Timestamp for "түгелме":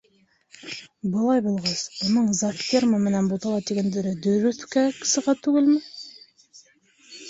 5.47-5.83